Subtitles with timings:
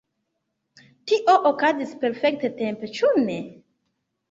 [1.11, 3.39] Tio okazis perfekt-tempe, ĉu ne?